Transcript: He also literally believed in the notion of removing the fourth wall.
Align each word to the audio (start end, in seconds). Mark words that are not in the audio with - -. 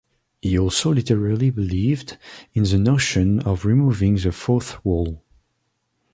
He 0.41 0.57
also 0.57 0.91
literally 0.91 1.51
believed 1.51 2.17
in 2.55 2.63
the 2.63 2.79
notion 2.79 3.39
of 3.41 3.65
removing 3.65 4.15
the 4.15 4.31
fourth 4.31 4.83
wall. 4.83 5.21